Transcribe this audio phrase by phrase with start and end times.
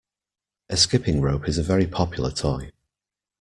[0.69, 2.71] A skipping rope is a very popular toy